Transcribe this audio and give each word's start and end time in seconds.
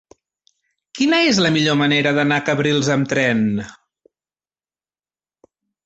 Quina 0.99 1.19
és 1.33 1.41
la 1.47 1.51
millor 1.59 1.77
manera 1.83 2.15
d'anar 2.19 2.41
a 2.41 2.45
Cabrils 2.49 2.91
amb 2.97 3.15
tren? 3.15 3.47